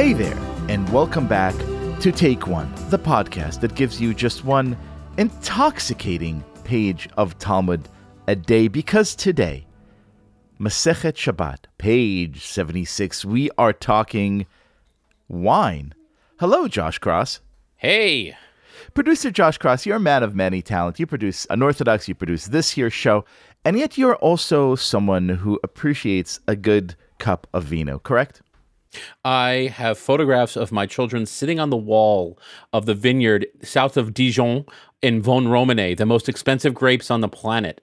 Hey 0.00 0.14
there, 0.14 0.38
and 0.70 0.88
welcome 0.88 1.28
back 1.28 1.54
to 2.00 2.10
Take 2.10 2.46
One, 2.46 2.72
the 2.88 2.98
podcast 2.98 3.60
that 3.60 3.74
gives 3.74 4.00
you 4.00 4.14
just 4.14 4.46
one 4.46 4.74
intoxicating 5.18 6.42
page 6.64 7.06
of 7.18 7.38
Talmud 7.38 7.86
a 8.26 8.34
day. 8.34 8.66
Because 8.68 9.14
today, 9.14 9.66
Masechet 10.58 11.16
Shabbat, 11.16 11.66
page 11.76 12.46
76, 12.46 13.26
we 13.26 13.50
are 13.58 13.74
talking 13.74 14.46
wine. 15.28 15.92
Hello, 16.38 16.66
Josh 16.66 16.98
Kross. 16.98 17.40
Hey. 17.76 18.34
Producer 18.94 19.30
Josh 19.30 19.58
Kross, 19.58 19.84
you're 19.84 19.96
a 19.96 20.00
man 20.00 20.22
of 20.22 20.34
many 20.34 20.62
talents. 20.62 20.98
You 20.98 21.06
produce 21.06 21.46
Unorthodox, 21.50 22.08
you 22.08 22.14
produce 22.14 22.46
this 22.46 22.70
here 22.70 22.88
show, 22.88 23.26
and 23.66 23.78
yet 23.78 23.98
you're 23.98 24.16
also 24.16 24.76
someone 24.76 25.28
who 25.28 25.60
appreciates 25.62 26.40
a 26.48 26.56
good 26.56 26.94
cup 27.18 27.46
of 27.52 27.64
vino, 27.64 27.98
correct? 27.98 28.40
I 29.24 29.72
have 29.74 29.98
photographs 29.98 30.56
of 30.56 30.72
my 30.72 30.86
children 30.86 31.26
sitting 31.26 31.60
on 31.60 31.70
the 31.70 31.76
wall 31.76 32.38
of 32.72 32.86
the 32.86 32.94
vineyard 32.94 33.46
south 33.62 33.96
of 33.96 34.14
Dijon 34.14 34.64
in 35.02 35.22
Vosne 35.22 35.46
Romanée, 35.46 35.96
the 35.96 36.06
most 36.06 36.28
expensive 36.28 36.74
grapes 36.74 37.10
on 37.10 37.20
the 37.20 37.28
planet. 37.28 37.80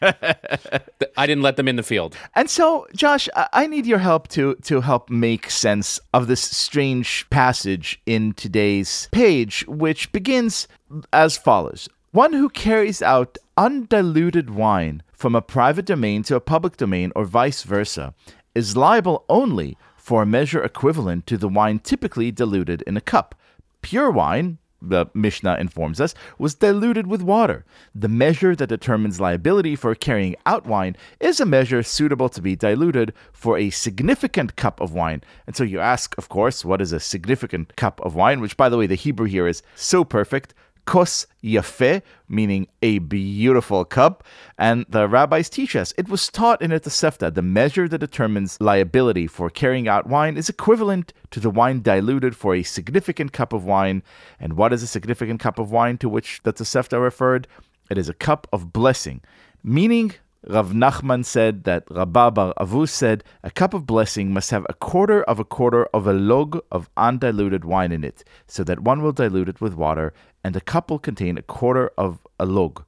I 0.02 1.26
didn't 1.26 1.42
let 1.42 1.56
them 1.56 1.68
in 1.68 1.76
the 1.76 1.82
field. 1.82 2.16
And 2.34 2.48
so, 2.48 2.86
Josh, 2.94 3.28
I 3.34 3.66
need 3.66 3.84
your 3.84 3.98
help 3.98 4.28
to 4.28 4.54
to 4.62 4.80
help 4.80 5.10
make 5.10 5.50
sense 5.50 6.00
of 6.14 6.26
this 6.26 6.40
strange 6.40 7.28
passage 7.28 8.00
in 8.06 8.32
today's 8.32 9.08
page, 9.12 9.64
which 9.68 10.10
begins 10.12 10.68
as 11.12 11.36
follows: 11.36 11.86
One 12.12 12.32
who 12.32 12.48
carries 12.48 13.02
out 13.02 13.36
undiluted 13.58 14.48
wine 14.48 15.02
from 15.12 15.34
a 15.34 15.42
private 15.42 15.84
domain 15.84 16.22
to 16.24 16.36
a 16.36 16.40
public 16.40 16.78
domain, 16.78 17.12
or 17.14 17.26
vice 17.26 17.62
versa, 17.62 18.14
is 18.54 18.78
liable 18.78 19.26
only 19.28 19.76
for 20.00 20.22
a 20.22 20.26
measure 20.26 20.62
equivalent 20.62 21.26
to 21.26 21.36
the 21.36 21.48
wine 21.48 21.78
typically 21.78 22.30
diluted 22.32 22.82
in 22.82 22.96
a 22.96 23.00
cup. 23.00 23.34
Pure 23.82 24.10
wine, 24.10 24.58
the 24.82 25.06
Mishnah 25.12 25.56
informs 25.56 26.00
us, 26.00 26.14
was 26.38 26.54
diluted 26.54 27.06
with 27.06 27.20
water. 27.20 27.66
The 27.94 28.08
measure 28.08 28.56
that 28.56 28.68
determines 28.68 29.20
liability 29.20 29.76
for 29.76 29.94
carrying 29.94 30.36
out 30.46 30.64
wine 30.64 30.96
is 31.20 31.38
a 31.38 31.46
measure 31.46 31.82
suitable 31.82 32.30
to 32.30 32.40
be 32.40 32.56
diluted 32.56 33.12
for 33.32 33.58
a 33.58 33.70
significant 33.70 34.56
cup 34.56 34.80
of 34.80 34.94
wine. 34.94 35.22
And 35.46 35.54
so 35.54 35.64
you 35.64 35.80
ask, 35.80 36.16
of 36.16 36.30
course, 36.30 36.64
what 36.64 36.80
is 36.80 36.92
a 36.92 37.00
significant 37.00 37.76
cup 37.76 38.00
of 38.00 38.14
wine? 38.14 38.40
Which, 38.40 38.56
by 38.56 38.70
the 38.70 38.78
way, 38.78 38.86
the 38.86 38.94
Hebrew 38.94 39.26
here 39.26 39.46
is 39.46 39.62
so 39.74 40.02
perfect 40.02 40.54
kos 40.84 41.26
yafeh, 41.42 42.02
meaning 42.28 42.66
a 42.82 42.98
beautiful 42.98 43.84
cup. 43.84 44.24
And 44.58 44.86
the 44.88 45.08
rabbis 45.08 45.48
teach 45.48 45.76
us 45.76 45.92
it 45.96 46.08
was 46.08 46.28
taught 46.28 46.62
in 46.62 46.72
a 46.72 46.80
Tosefta 46.80 47.32
the 47.32 47.42
measure 47.42 47.88
that 47.88 47.98
determines 47.98 48.60
liability 48.60 49.26
for 49.26 49.50
carrying 49.50 49.88
out 49.88 50.06
wine 50.06 50.36
is 50.36 50.48
equivalent 50.48 51.12
to 51.30 51.40
the 51.40 51.50
wine 51.50 51.82
diluted 51.82 52.36
for 52.36 52.54
a 52.54 52.62
significant 52.62 53.32
cup 53.32 53.52
of 53.52 53.64
wine. 53.64 54.02
And 54.38 54.54
what 54.54 54.72
is 54.72 54.82
a 54.82 54.86
significant 54.86 55.40
cup 55.40 55.58
of 55.58 55.70
wine 55.70 55.98
to 55.98 56.08
which 56.08 56.40
the 56.42 56.52
Tosefta 56.52 57.00
referred? 57.00 57.46
It 57.90 57.98
is 57.98 58.08
a 58.08 58.14
cup 58.14 58.46
of 58.52 58.72
blessing, 58.72 59.20
meaning 59.64 60.14
Rav 60.46 60.72
Nachman 60.72 61.22
said 61.22 61.64
that 61.64 61.84
Rabba 61.90 62.30
Bar 62.30 62.54
Avu 62.58 62.88
said 62.88 63.24
a 63.42 63.50
cup 63.50 63.74
of 63.74 63.86
blessing 63.86 64.32
must 64.32 64.50
have 64.50 64.64
a 64.70 64.74
quarter 64.74 65.22
of 65.24 65.38
a 65.38 65.44
quarter 65.44 65.84
of 65.92 66.06
a 66.06 66.14
log 66.14 66.58
of 66.72 66.88
undiluted 66.96 67.64
wine 67.64 67.92
in 67.92 68.02
it, 68.02 68.24
so 68.46 68.64
that 68.64 68.80
one 68.80 69.02
will 69.02 69.12
dilute 69.12 69.50
it 69.50 69.60
with 69.60 69.74
water, 69.74 70.14
and 70.42 70.54
the 70.54 70.60
cup 70.62 70.90
will 70.90 70.98
contain 70.98 71.36
a 71.36 71.42
quarter 71.42 71.90
of 71.98 72.26
a 72.38 72.46
log 72.46 72.84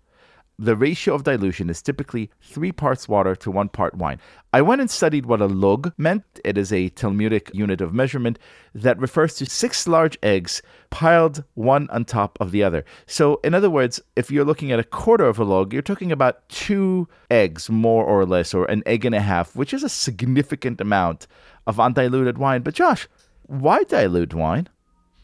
the 0.63 0.77
ratio 0.77 1.15
of 1.15 1.25
dilution 1.25 1.69
is 1.69 1.83
typically 1.83 2.31
three 2.41 2.71
parts 2.71 3.09
water 3.09 3.35
to 3.35 3.51
one 3.51 3.69
part 3.69 3.97
wine. 3.97 4.21
I 4.53 4.63
went 4.63 4.81
and 4.81 4.89
studied 4.89 5.27
what 5.27 5.41
a 5.41 5.47
log 5.47 5.93
meant. 5.99 6.23
It 6.45 6.57
is 6.57 6.73
a 6.73 6.89
Talmudic 6.91 7.51
unit 7.53 7.81
of 7.81 7.93
measurement 7.93 8.39
that 8.73 8.97
refers 9.01 9.35
to 9.37 9.47
six 9.47 9.89
large 9.89 10.17
eggs 10.23 10.63
piled 10.91 11.43
one 11.55 11.91
on 11.91 12.05
top 12.05 12.39
of 12.41 12.53
the 12.53 12.63
other. 12.63 12.85
So, 13.07 13.41
in 13.43 13.55
other 13.55 13.71
words, 13.71 14.01
if 14.15 14.31
you're 14.31 14.45
looking 14.45 14.71
at 14.71 14.79
a 14.79 14.85
quarter 14.85 15.25
of 15.25 15.41
a 15.41 15.45
log, 15.45 15.73
you're 15.73 15.83
talking 15.83 16.13
about 16.13 16.49
two 16.49 17.09
eggs, 17.29 17.69
more 17.69 18.05
or 18.05 18.25
less, 18.25 18.55
or 18.55 18.67
an 18.67 18.85
egg 18.87 19.05
and 19.05 19.17
a 19.17 19.21
half, 19.21 19.57
which 19.57 19.75
is 19.75 19.83
a 19.83 19.89
significant 19.89 20.81
amount 20.81 21.27
of 21.67 21.81
undiluted 21.81 22.39
wine. 22.39 22.63
But, 22.63 22.75
Josh, 22.75 23.09
why 23.49 23.83
dilute 23.83 24.33
wine? 24.33 24.69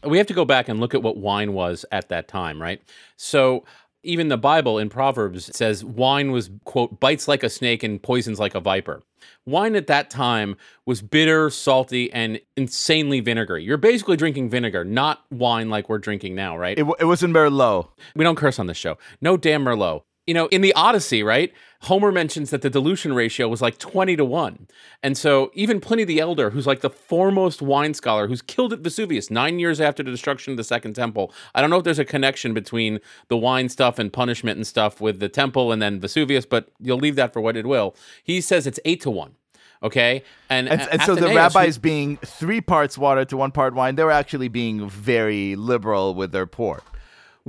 We 0.03 0.17
have 0.17 0.27
to 0.27 0.33
go 0.33 0.43
back 0.43 0.67
and 0.67 0.81
look 0.81 0.93
at 0.93 1.03
what 1.03 1.15
wine 1.15 1.53
was 1.53 1.85
at 1.93 2.09
that 2.09 2.27
time, 2.27 2.61
right? 2.61 2.81
So, 3.15 3.63
even 4.03 4.29
the 4.29 4.37
Bible 4.37 4.77
in 4.77 4.89
Proverbs 4.89 5.55
says 5.55 5.83
wine 5.83 6.31
was, 6.31 6.49
quote, 6.65 6.99
bites 6.99 7.27
like 7.27 7.43
a 7.43 7.49
snake 7.49 7.83
and 7.83 8.01
poisons 8.01 8.39
like 8.39 8.55
a 8.55 8.59
viper. 8.59 9.01
Wine 9.45 9.75
at 9.75 9.87
that 9.87 10.09
time 10.09 10.55
was 10.85 11.01
bitter, 11.01 11.49
salty, 11.49 12.11
and 12.11 12.39
insanely 12.55 13.19
vinegary. 13.19 13.63
You're 13.63 13.77
basically 13.77 14.15
drinking 14.15 14.49
vinegar, 14.49 14.85
not 14.85 15.25
wine 15.31 15.69
like 15.69 15.89
we're 15.89 15.97
drinking 15.97 16.35
now, 16.35 16.57
right? 16.57 16.77
It, 16.77 16.81
w- 16.81 16.95
it 16.99 17.05
wasn't 17.05 17.33
Merlot. 17.33 17.89
We 18.15 18.23
don't 18.23 18.35
curse 18.35 18.59
on 18.59 18.67
this 18.67 18.77
show. 18.77 18.97
No 19.21 19.37
damn 19.37 19.63
Merlot 19.63 20.03
you 20.29 20.35
know, 20.35 20.45
in 20.49 20.61
the 20.61 20.71
Odyssey, 20.73 21.23
right? 21.23 21.51
Homer 21.83 22.11
mentions 22.11 22.49
that 22.49 22.61
the 22.61 22.69
dilution 22.69 23.13
ratio 23.13 23.47
was 23.47 23.61
like 23.61 23.77
20 23.77 24.17
to 24.17 24.25
1. 24.25 24.67
And 25.01 25.17
so 25.17 25.49
even 25.53 25.79
Pliny 25.79 26.03
the 26.03 26.19
Elder, 26.19 26.49
who's 26.49 26.67
like 26.67 26.81
the 26.81 26.89
foremost 26.89 27.61
wine 27.61 27.93
scholar, 27.93 28.27
who's 28.27 28.41
killed 28.41 28.73
at 28.73 28.79
Vesuvius 28.79 29.31
nine 29.31 29.59
years 29.59 29.79
after 29.79 30.03
the 30.03 30.11
destruction 30.11 30.51
of 30.51 30.57
the 30.57 30.63
Second 30.63 30.93
Temple. 30.93 31.33
I 31.55 31.61
don't 31.61 31.69
know 31.69 31.77
if 31.77 31.85
there's 31.85 31.99
a 31.99 32.05
connection 32.05 32.53
between 32.53 32.99
the 33.29 33.37
wine 33.37 33.69
stuff 33.69 33.97
and 33.97 34.11
punishment 34.11 34.57
and 34.57 34.67
stuff 34.67 34.99
with 34.99 35.19
the 35.19 35.29
temple 35.29 35.71
and 35.71 35.81
then 35.81 35.99
Vesuvius, 35.99 36.45
but 36.45 36.69
you'll 36.79 36.97
leave 36.97 37.15
that 37.15 37.31
for 37.31 37.39
what 37.39 37.55
it 37.55 37.65
will. 37.65 37.95
He 38.23 38.41
says 38.41 38.67
it's 38.67 38.79
8 38.85 39.01
to 39.01 39.11
1 39.11 39.35
okay 39.81 40.21
and 40.49 40.67
and, 40.67 40.81
and 40.91 41.01
so 41.03 41.15
the 41.15 41.33
rabbis 41.33 41.75
who, 41.75 41.79
being 41.79 42.17
three 42.17 42.59
parts 42.59 42.97
water 42.97 43.23
to 43.23 43.37
one 43.37 43.49
part 43.49 43.73
wine 43.73 43.95
they 43.95 44.03
were 44.03 44.11
actually 44.11 44.49
being 44.49 44.89
very 44.89 45.55
liberal 45.55 46.13
with 46.13 46.33
their 46.33 46.45
pour 46.45 46.81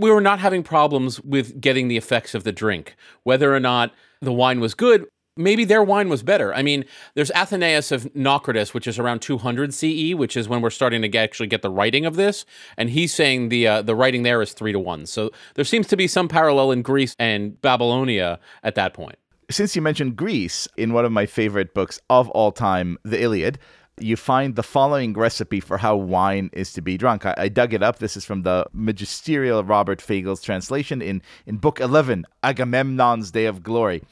we 0.01 0.11
were 0.11 0.21
not 0.21 0.39
having 0.39 0.63
problems 0.63 1.21
with 1.21 1.61
getting 1.61 1.89
the 1.89 1.97
effects 1.97 2.35
of 2.35 2.45
the 2.45 2.53
drink. 2.53 2.97
Whether 3.23 3.55
or 3.55 3.61
not 3.61 3.93
the 4.21 4.33
wine 4.33 4.61
was 4.61 4.75
good, 4.75 5.07
maybe 5.37 5.65
their 5.65 5.83
wine 5.83 6.09
was 6.09 6.23
better. 6.23 6.55
I 6.55 6.63
mean, 6.63 6.85
there's 7.15 7.31
Athenaeus 7.33 7.91
of 7.93 8.05
Naucratis, 8.15 8.75
which 8.75 8.87
is 8.87 8.99
around 8.99 9.21
200 9.21 9.73
CE, 9.75 10.15
which 10.15 10.37
is 10.37 10.49
when 10.49 10.61
we're 10.61 10.71
starting 10.71 11.03
to 11.03 11.09
get, 11.09 11.25
actually 11.25 11.47
get 11.47 11.63
the 11.63 11.71
writing 11.71 12.07
of 12.07 12.17
this, 12.17 12.45
and 12.77 12.91
he's 12.91 13.13
saying 13.13 13.49
the 13.49 13.67
uh, 13.67 13.83
the 13.83 13.95
writing 13.95 14.23
there 14.23 14.43
is 14.43 14.53
three 14.53 14.73
to 14.73 14.79
one. 14.79 15.07
So 15.07 15.31
there 15.55 15.65
seems 15.65 15.87
to 15.89 15.97
be 15.97 16.07
some 16.07 16.29
parallel 16.29 16.71
in 16.73 16.83
Greece 16.83 17.17
and 17.19 17.61
Babylonia 17.61 18.39
at 18.63 18.75
that 18.75 18.95
point. 18.95 19.17
Since 19.51 19.75
you 19.75 19.83
mentioned 19.83 20.15
Greece, 20.15 20.69
in 20.77 20.93
one 20.93 21.05
of 21.05 21.11
my 21.11 21.27
favorite 21.27 21.75
books 21.75 21.99
of 22.09 22.29
all 22.31 22.53
time, 22.53 22.99
The 23.05 23.21
Iliad, 23.21 23.59
you 24.03 24.17
find 24.17 24.57
the 24.57 24.63
following 24.63 25.13
recipe 25.15 25.61
for 25.61 25.79
how 25.79 25.97
wine 25.97 26.51
is 26.53 26.73
to 26.75 26.83
be 26.83 26.97
drunk. 26.97 27.27
I, 27.27 27.35
I, 27.37 27.49
dug 27.49 27.75
it 27.75 27.83
up. 27.83 27.99
This 27.99 28.17
is 28.17 28.25
from 28.25 28.43
the 28.43 28.67
magisterial 28.73 29.65
Robert 29.65 30.01
Fagles 30.01 30.43
translation 30.43 31.03
in, 31.03 31.23
in 31.47 31.57
Book 31.59 31.81
11, 31.81 32.27
Agamemnon's 32.43 33.31
Day 33.31 33.47
of 33.47 33.63
Glory. 33.63 34.03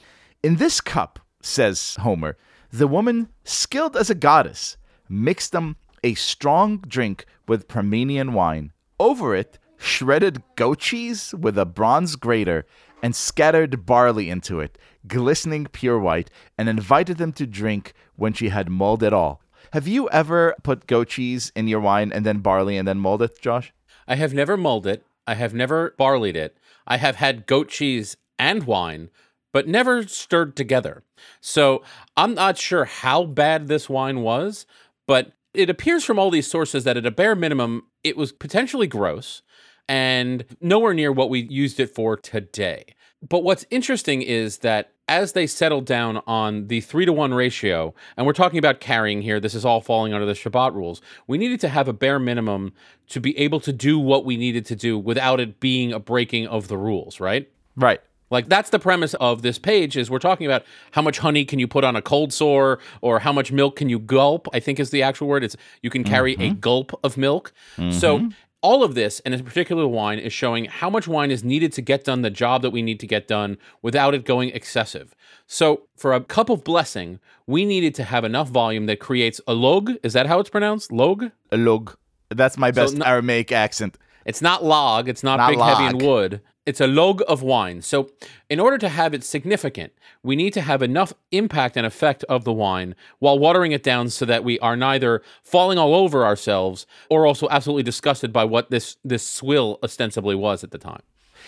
In 0.43 0.57
this 0.57 0.81
cup, 0.81 1.19
says 1.41 1.97
Homer, 2.01 2.37
the 2.71 2.87
woman, 2.87 3.29
skilled 3.45 3.97
as 3.97 4.11
a 4.11 4.15
goddess, 4.15 4.77
mixed 5.09 5.53
them 5.53 5.77
a 6.05 6.15
strong 6.15 6.79
drink 6.87 7.25
with 7.47 7.69
Pramnian 7.69 8.33
wine. 8.33 8.73
Over 9.01 9.35
it, 9.35 9.59
shredded 9.79 10.43
goat 10.57 10.79
cheese 10.79 11.35
with 11.35 11.57
a 11.57 11.65
bronze 11.65 12.17
grater 12.17 12.67
and 13.03 13.15
scattered 13.15 13.87
barley 13.87 14.29
into 14.29 14.61
it, 14.61 14.77
glistening 15.07 15.67
pure 15.67 15.99
white, 15.99 16.31
and 16.57 16.69
invited 16.69 17.17
them 17.17 17.33
to 17.33 17.47
drink 17.47 17.95
when 18.17 18.33
she 18.33 18.49
had 18.49 18.69
mulled 18.69 19.03
it 19.03 19.13
all. 19.13 19.41
Have 19.73 19.87
you 19.87 20.09
ever 20.11 20.55
put 20.63 20.87
goat 20.87 21.09
cheese 21.09 21.53
in 21.55 21.69
your 21.69 21.81
wine 21.81 22.11
and 22.13 22.25
then 22.25 22.39
barley 22.39 22.77
and 22.77 22.89
then 22.89 22.99
mulled 22.99 23.23
it, 23.23 23.41
Josh? 23.41 23.73
I 24.07 24.15
have 24.17 24.33
never 24.33 24.57
mulled 24.57 24.87
it. 24.87 25.05
I 25.27 25.35
have 25.35 25.53
never 25.53 25.95
barleyed 25.99 26.37
it. 26.37 26.57
I 26.87 26.97
have 26.97 27.17
had 27.17 27.47
goat 27.47 27.69
cheese 27.69 28.17
and 28.39 28.65
wine, 28.65 29.11
but 29.53 29.69
never 29.69 30.07
stirred 30.07 30.57
together. 30.57 31.03
So 31.41 31.83
I'm 32.17 32.35
not 32.35 32.57
sure 32.57 32.87
how 32.87 33.25
bad 33.25 33.69
this 33.69 33.91
wine 33.91 34.23
was, 34.23 34.65
but 35.07 35.33
it 35.53 35.69
appears 35.69 36.05
from 36.05 36.19
all 36.19 36.31
these 36.31 36.51
sources 36.51 36.85
that 36.85 36.97
at 36.97 37.05
a 37.05 37.11
bare 37.11 37.35
minimum, 37.35 37.85
it 38.03 38.17
was 38.17 38.33
potentially 38.33 38.87
gross 38.87 39.43
and 39.87 40.45
nowhere 40.61 40.95
near 40.95 41.13
what 41.13 41.31
we 41.31 41.41
used 41.41 41.79
it 41.79 41.95
for 41.95 42.17
today. 42.17 42.85
But 43.27 43.43
what's 43.43 43.67
interesting 43.71 44.23
is 44.23 44.59
that 44.59 44.93
as 45.09 45.33
they 45.33 45.47
settled 45.47 45.87
down 45.87 46.23
on 46.27 46.69
the 46.69 46.81
three 46.81 47.05
to 47.07 47.13
one 47.13 47.35
ratio, 47.35 47.95
and 48.17 48.27
we're 48.27 48.33
talking 48.33 48.59
about 48.59 48.81
carrying 48.81 49.23
here, 49.23 49.41
this 49.41 49.55
is 49.55 49.65
all 49.65 49.81
falling 49.81 50.13
under 50.13 50.27
the 50.27 50.35
Shabbat 50.35 50.75
rules. 50.75 51.01
We 51.27 51.39
needed 51.39 51.61
to 51.61 51.69
have 51.69 51.89
a 51.89 51.93
bare 51.93 52.19
minimum 52.19 52.73
to 53.09 53.21
be 53.21 53.37
able 53.39 53.61
to 53.61 53.73
do 53.73 53.99
what 53.99 54.25
we 54.25 54.37
needed 54.37 54.67
to 54.67 54.77
do 54.77 54.99
without 54.99 55.41
it 55.41 55.61
being 55.61 55.93
a 55.93 55.99
breaking 55.99 56.47
of 56.47 56.69
the 56.69 56.77
rules, 56.77 57.21
right? 57.21 57.51
Right. 57.75 58.01
Like 58.31 58.49
that's 58.49 58.71
the 58.71 58.79
premise 58.79 59.15
of 59.15 59.43
this 59.43 59.59
page 59.59 59.97
is 59.97 60.11
we're 60.11 60.19
talking 60.19 60.47
about 60.47 60.65
how 60.91 61.03
much 61.03 61.19
honey 61.19 61.45
can 61.45 61.59
you 61.59 61.67
put 61.67 61.85
on 61.85 61.97
a 61.97 62.03
cold 62.03 62.33
sore 62.33 62.79
or 63.01 63.21
how 63.21 63.33
much 63.33 63.51
milk 63.51 63.77
can 63.77 63.89
you 63.89 63.99
gulp, 63.99 64.49
I 64.53 64.61
think 64.61 64.79
is 64.79 64.91
the 64.91 65.03
actual 65.03 65.29
word. 65.29 65.45
It's 65.45 65.57
you 65.83 65.91
can 65.91 66.05
carry 66.05 66.35
mm-hmm. 66.35 66.53
a 66.53 66.55
gulp 66.55 66.99
of 67.03 67.17
milk. 67.17 67.53
Mm-hmm. 67.77 67.99
So 67.99 68.29
All 68.61 68.83
of 68.83 68.95
this, 68.95 69.21
and 69.21 69.33
in 69.33 69.45
particular 69.45 69.87
wine, 69.87 70.19
is 70.19 70.33
showing 70.33 70.65
how 70.65 70.91
much 70.91 71.07
wine 71.07 71.31
is 71.31 71.45
needed 71.45 71.73
to 71.75 71.83
get 71.83 72.05
done 72.05 72.23
the 72.23 72.31
job 72.31 72.63
that 72.63 72.71
we 72.71 72.83
need 72.83 72.99
to 73.01 73.07
get 73.07 73.29
done 73.29 73.57
without 73.83 74.15
it 74.15 74.25
going 74.25 74.51
excessive. 74.51 75.15
So, 75.47 75.83
for 75.97 76.13
a 76.13 76.21
cup 76.21 76.51
of 76.51 76.65
blessing, 76.65 77.21
we 77.47 77.65
needed 77.65 77.95
to 77.97 78.05
have 78.05 78.25
enough 78.25 78.49
volume 78.49 78.87
that 78.87 78.99
creates 78.99 79.41
a 79.47 79.55
log. 79.55 79.93
Is 80.03 80.13
that 80.13 80.27
how 80.27 80.41
it's 80.41 80.51
pronounced? 80.51 80.91
Log? 80.91 81.31
A 81.53 81.57
log. 81.57 81.97
That's 82.31 82.59
my 82.59 82.73
best 82.73 82.97
no- 82.97 83.07
Aramaic 83.07 83.53
accent. 83.53 83.97
It's 84.29 84.43
not 84.43 84.63
log, 84.63 85.09
it's 85.09 85.23
not, 85.23 85.39
Not 85.39 85.49
big, 85.49 85.59
heavy, 85.59 85.87
and 85.87 86.03
wood. 86.03 86.43
It's 86.67 86.83
a 86.83 86.87
log 86.87 87.23
of 87.27 87.43
wine. 87.43 87.81
So, 87.81 88.11
in 88.51 88.61
order 88.61 88.77
to 88.77 88.91
have 88.91 89.15
it 89.15 89.25
significant, 89.25 89.95
we 90.23 90.37
need 90.37 90.53
to 90.53 90.61
have 90.61 90.83
enough 90.83 91.15
impact 91.33 91.79
and 91.79 91.87
effect 91.87 92.25
of 92.25 92.45
the 92.45 92.53
wine 92.53 92.95
while 93.21 93.39
watering 93.39 93.73
it 93.73 93.83
down 93.83 94.11
so 94.11 94.27
that 94.27 94.45
we 94.45 94.59
are 94.59 94.77
neither 94.77 95.23
falling 95.43 95.79
all 95.79 95.95
over 95.95 96.27
ourselves 96.27 96.87
or 97.09 97.25
also 97.25 97.49
absolutely 97.49 97.85
disgusted 97.85 98.31
by 98.31 98.45
what 98.45 98.71
this 98.71 98.99
this 99.03 99.27
swill 99.27 99.79
ostensibly 99.83 100.35
was 100.35 100.63
at 100.63 100.73
the 100.73 100.79
time. 100.79 101.01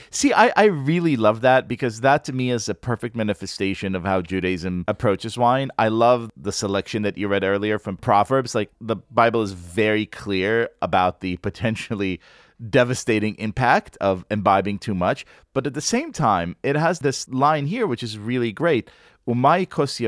See, 0.09 0.33
I, 0.33 0.51
I 0.57 0.65
really 0.65 1.17
love 1.17 1.43
that 1.43 1.69
because 1.69 2.01
that 2.01 2.25
to 2.25 2.33
me 2.33 2.51
is 2.51 2.69
a 2.71 2.75
perfect 2.75 3.15
manifestation 3.15 3.95
of 3.95 4.05
how 4.05 4.23
Judaism 4.23 4.85
approaches 4.89 5.37
wine. 5.37 5.71
I 5.79 5.89
love 5.89 6.31
the 6.35 6.53
selection 6.53 7.03
that 7.03 7.19
you 7.19 7.29
read 7.29 7.45
earlier 7.45 7.79
from 7.79 7.99
Proverbs. 7.99 8.55
Like 8.55 8.71
the 8.81 8.97
Bible 9.11 9.43
is 9.43 9.53
very 9.53 10.07
clear 10.07 10.71
about 10.81 11.21
the 11.21 11.37
potentially 11.49 12.21
devastating 12.69 13.35
impact 13.37 13.97
of 14.01 14.25
imbibing 14.31 14.79
too 14.79 14.95
much. 14.95 15.25
But 15.55 15.67
at 15.67 15.75
the 15.75 15.81
same 15.81 16.13
time, 16.13 16.57
it 16.63 16.77
has 16.77 16.99
this 16.99 17.29
line 17.29 17.67
here, 17.67 17.87
which 17.87 18.03
is 18.03 18.19
really 18.19 18.53
great. 18.53 18.91
Umay 19.27 19.69
kos 19.69 20.01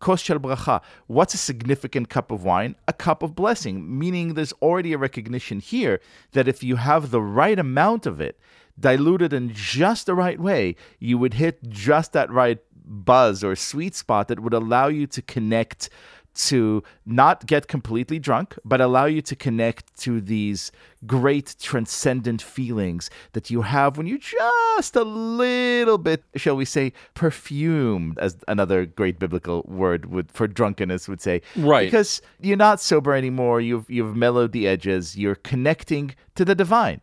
kos 0.00 0.20
shel 0.20 0.38
bracha. 0.38 0.82
What's 1.06 1.34
a 1.34 1.38
significant 1.38 2.08
cup 2.08 2.30
of 2.30 2.44
wine? 2.44 2.76
A 2.86 2.92
cup 2.92 3.22
of 3.22 3.34
blessing, 3.34 3.98
meaning 3.98 4.34
there's 4.34 4.52
already 4.54 4.92
a 4.92 4.98
recognition 4.98 5.60
here 5.60 6.00
that 6.32 6.48
if 6.48 6.62
you 6.62 6.76
have 6.76 7.10
the 7.10 7.22
right 7.22 7.58
amount 7.58 8.06
of 8.06 8.20
it, 8.20 8.38
diluted 8.78 9.32
in 9.32 9.52
just 9.52 10.06
the 10.06 10.14
right 10.14 10.38
way, 10.38 10.76
you 11.00 11.18
would 11.18 11.34
hit 11.34 11.68
just 11.68 12.12
that 12.12 12.30
right 12.30 12.58
buzz 12.88 13.44
or 13.44 13.54
sweet 13.54 13.94
spot 13.94 14.28
that 14.28 14.40
would 14.40 14.54
allow 14.54 14.88
you 14.88 15.06
to 15.06 15.20
connect 15.22 15.90
to 16.38 16.82
not 17.04 17.46
get 17.46 17.66
completely 17.66 18.18
drunk, 18.18 18.56
but 18.64 18.80
allow 18.80 19.06
you 19.06 19.20
to 19.22 19.34
connect 19.34 19.96
to 19.98 20.20
these 20.20 20.70
great 21.06 21.56
transcendent 21.60 22.40
feelings 22.40 23.10
that 23.32 23.50
you 23.50 23.62
have 23.62 23.98
when 23.98 24.06
you 24.06 24.18
just 24.18 24.94
a 24.94 25.02
little 25.02 25.98
bit, 25.98 26.22
shall 26.36 26.56
we 26.56 26.64
say, 26.64 26.92
perfumed, 27.14 28.18
as 28.18 28.36
another 28.46 28.86
great 28.86 29.18
biblical 29.18 29.64
word 29.66 30.06
would 30.06 30.30
for 30.30 30.46
drunkenness 30.46 31.08
would 31.08 31.20
say. 31.20 31.42
Right. 31.56 31.86
Because 31.86 32.22
you're 32.40 32.56
not 32.56 32.80
sober 32.80 33.14
anymore, 33.14 33.60
you've 33.60 33.90
you've 33.90 34.16
mellowed 34.16 34.52
the 34.52 34.68
edges, 34.68 35.16
you're 35.16 35.34
connecting 35.34 36.14
to 36.36 36.44
the 36.44 36.54
divine. 36.54 37.00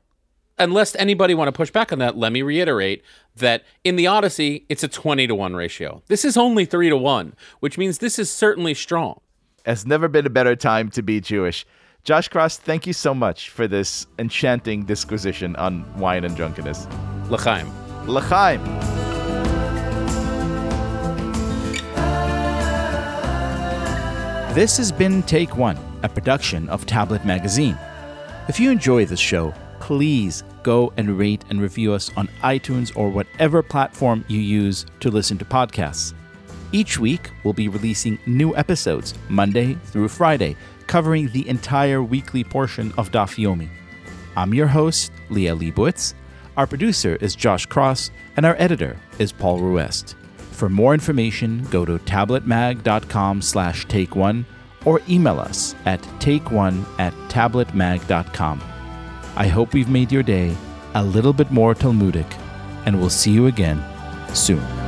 And 0.57 0.73
lest 0.73 0.95
anybody 0.97 1.33
want 1.33 1.49
to 1.49 1.51
push 1.51 1.69
back 1.69 1.91
on 1.91 1.99
that, 1.99 2.17
let 2.17 2.31
me 2.31 2.41
reiterate 2.41 3.03
that 3.35 3.65
in 3.83 3.97
the 3.97 4.07
Odyssey, 4.07 4.65
it's 4.69 4.83
a 4.83 4.87
20 4.87 5.27
to 5.27 5.35
1 5.35 5.53
ratio. 5.53 6.01
This 6.07 6.23
is 6.23 6.37
only 6.37 6.63
3 6.63 6.89
to 6.89 6.97
1, 6.97 7.33
which 7.59 7.77
means 7.77 7.97
this 7.97 8.17
is 8.17 8.31
certainly 8.31 8.73
strong. 8.73 9.19
Has 9.65 9.83
never 9.83 10.07
been 10.07 10.27
a 10.27 10.29
better 10.29 10.55
time 10.55 10.91
to 10.91 11.01
be 11.01 11.19
Jewish. 11.19 11.65
Josh 12.03 12.29
Kross, 12.29 12.55
thank 12.55 12.85
you 12.85 12.93
so 12.93 13.15
much 13.15 13.49
for 13.49 13.67
this 13.67 14.05
enchanting 14.19 14.85
disquisition 14.85 15.55
on 15.55 15.83
wine 15.97 16.23
and 16.23 16.35
drunkenness. 16.35 16.85
L'chaim. 17.31 17.67
L'chaim. 18.07 18.63
This 24.53 24.77
has 24.77 24.91
been 24.91 25.23
Take 25.23 25.57
One, 25.57 25.79
a 26.03 26.09
production 26.09 26.69
of 26.69 26.85
Tablet 26.85 27.25
Magazine. 27.25 27.75
If 28.47 28.59
you 28.59 28.69
enjoy 28.69 29.05
this 29.05 29.19
show, 29.19 29.51
please 29.79 30.43
go 30.61 30.93
and 30.97 31.17
rate 31.17 31.43
and 31.49 31.59
review 31.59 31.91
us 31.91 32.11
on 32.15 32.29
iTunes 32.43 32.95
or 32.95 33.09
whatever 33.09 33.63
platform 33.63 34.25
you 34.27 34.39
use 34.39 34.85
to 34.99 35.09
listen 35.09 35.39
to 35.39 35.45
podcasts. 35.45 36.13
Each 36.75 36.99
week, 36.99 37.29
we'll 37.45 37.53
be 37.53 37.69
releasing 37.69 38.19
new 38.25 38.53
episodes, 38.53 39.13
Monday 39.29 39.75
through 39.85 40.09
Friday, 40.09 40.57
covering 40.87 41.29
the 41.29 41.47
entire 41.47 42.03
weekly 42.03 42.43
portion 42.43 42.91
of 42.97 43.13
Daf 43.13 43.41
Yomi. 43.41 43.69
I'm 44.35 44.53
your 44.53 44.67
host, 44.67 45.13
Liel 45.29 45.57
Leibovitz. 45.57 46.15
Our 46.57 46.67
producer 46.67 47.15
is 47.21 47.33
Josh 47.33 47.65
Kross, 47.65 48.09
and 48.35 48.45
our 48.45 48.57
editor 48.59 48.97
is 49.19 49.31
Paul 49.31 49.59
Ruest. 49.59 50.17
For 50.51 50.67
more 50.67 50.93
information, 50.93 51.65
go 51.71 51.85
to 51.85 51.97
tabletmag.com 51.97 53.41
slash 53.41 53.85
take 53.85 54.17
one 54.17 54.45
or 54.83 55.01
email 55.07 55.39
us 55.39 55.75
at 55.85 56.01
takeone 56.19 56.83
at 56.99 57.13
tabletmag.com. 57.29 58.61
I 59.37 59.47
hope 59.47 59.73
we've 59.73 59.87
made 59.87 60.11
your 60.11 60.23
day 60.23 60.53
a 60.93 61.05
little 61.05 61.31
bit 61.31 61.51
more 61.51 61.73
Talmudic, 61.73 62.27
and 62.85 62.99
we'll 62.99 63.09
see 63.09 63.31
you 63.31 63.47
again 63.47 63.81
soon. 64.33 64.84